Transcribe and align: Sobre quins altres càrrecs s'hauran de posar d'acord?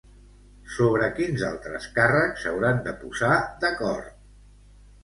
Sobre 0.75 1.09
quins 1.19 1.43
altres 1.49 1.85
càrrecs 1.99 2.47
s'hauran 2.47 2.83
de 2.89 2.95
posar 3.05 3.33
d'acord? 3.67 4.21